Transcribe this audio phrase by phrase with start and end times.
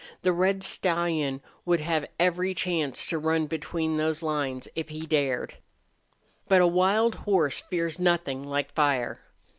[0.23, 5.53] The red stallion would have every chance to run between those lines, if he dared.
[6.47, 9.21] But a wild horse fears nothing like fire.